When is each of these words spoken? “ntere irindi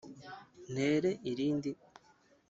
“ntere 0.73 1.09
irindi 1.31 1.71